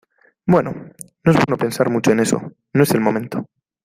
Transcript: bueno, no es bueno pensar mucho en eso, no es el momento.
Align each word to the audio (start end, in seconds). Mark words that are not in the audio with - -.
bueno, 0.47 0.71
no 1.23 1.31
es 1.31 1.37
bueno 1.45 1.59
pensar 1.59 1.91
mucho 1.91 2.09
en 2.11 2.21
eso, 2.21 2.41
no 2.73 2.81
es 2.81 2.89
el 2.89 3.01
momento. 3.01 3.45